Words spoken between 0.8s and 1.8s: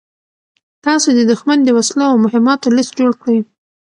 تاسو د دښمن د